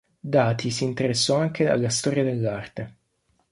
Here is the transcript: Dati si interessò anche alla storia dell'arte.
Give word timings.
Dati 0.23 0.71
si 0.71 0.83
interessò 0.83 1.35
anche 1.37 1.69
alla 1.69 1.89
storia 1.89 2.23
dell'arte. 2.23 2.95